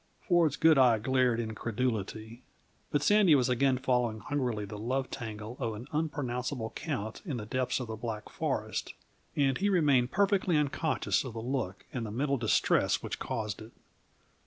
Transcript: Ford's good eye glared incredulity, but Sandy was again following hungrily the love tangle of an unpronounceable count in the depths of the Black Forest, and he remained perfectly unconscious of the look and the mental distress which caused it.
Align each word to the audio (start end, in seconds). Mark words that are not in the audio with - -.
Ford's 0.27 0.55
good 0.55 0.79
eye 0.79 0.97
glared 0.97 1.39
incredulity, 1.39 2.41
but 2.89 3.03
Sandy 3.03 3.35
was 3.35 3.49
again 3.49 3.77
following 3.77 4.17
hungrily 4.17 4.65
the 4.65 4.79
love 4.79 5.11
tangle 5.11 5.55
of 5.59 5.75
an 5.75 5.87
unpronounceable 5.91 6.71
count 6.71 7.21
in 7.23 7.37
the 7.37 7.45
depths 7.45 7.79
of 7.79 7.85
the 7.85 7.95
Black 7.95 8.27
Forest, 8.27 8.95
and 9.35 9.59
he 9.59 9.69
remained 9.69 10.09
perfectly 10.09 10.57
unconscious 10.57 11.23
of 11.23 11.33
the 11.33 11.39
look 11.39 11.85
and 11.93 12.03
the 12.07 12.11
mental 12.11 12.37
distress 12.37 13.03
which 13.03 13.19
caused 13.19 13.61
it. 13.61 13.73